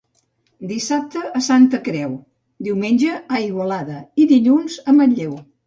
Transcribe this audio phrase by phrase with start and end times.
[0.69, 2.17] Dissabte, Santa Creu;
[2.69, 5.41] diumenge, a Igualada i dilluns a Manlleu.